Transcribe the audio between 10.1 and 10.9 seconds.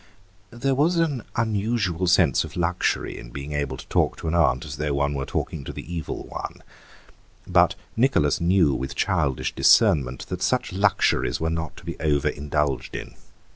that such